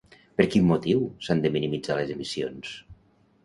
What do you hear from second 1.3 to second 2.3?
de minimitzar les